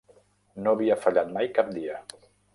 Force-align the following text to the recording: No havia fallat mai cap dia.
No 0.67 0.73
havia 0.77 0.97
fallat 1.03 1.31
mai 1.37 1.51
cap 1.61 1.71
dia. 1.77 2.01